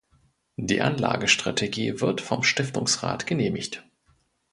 Die 0.57 0.81
Anlagestrategie 0.81 2.01
wird 2.01 2.21
vom 2.21 2.41
Stiftungsrat 2.41 3.27
genehmigt. 3.27 3.87